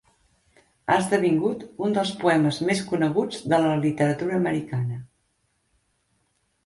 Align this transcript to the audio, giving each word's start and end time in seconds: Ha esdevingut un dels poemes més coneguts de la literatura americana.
Ha 0.87 0.95
esdevingut 1.01 1.65
un 1.87 1.93
dels 1.97 2.13
poemes 2.23 2.59
més 2.69 2.81
coneguts 2.93 3.45
de 3.53 3.61
la 3.67 3.77
literatura 3.85 4.39
americana. 4.43 4.99